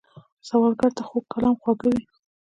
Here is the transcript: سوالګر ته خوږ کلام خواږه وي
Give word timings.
سوالګر 0.47 0.91
ته 0.97 1.03
خوږ 1.07 1.25
کلام 1.33 1.55
خواږه 1.61 1.87
وي 1.91 2.03